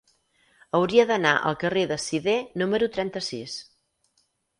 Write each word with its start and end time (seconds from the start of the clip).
Hauria 0.77 1.03
d'anar 1.09 1.33
al 1.49 1.57
carrer 1.63 1.83
de 1.91 1.97
Sidé 2.05 2.35
número 2.63 2.89
trenta-sis. 2.97 3.59